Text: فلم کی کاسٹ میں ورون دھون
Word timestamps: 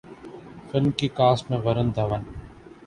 فلم 0.69 0.89
کی 0.99 1.07
کاسٹ 1.17 1.43
میں 1.51 1.59
ورون 1.65 1.87
دھون 1.95 2.21